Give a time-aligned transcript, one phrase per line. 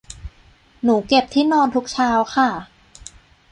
[0.83, 2.49] หนูเก็บที่นอนทุกเช้าค่ะ